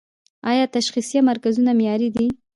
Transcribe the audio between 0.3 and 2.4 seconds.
آیا تشخیصیه مرکزونه معیاري دي؟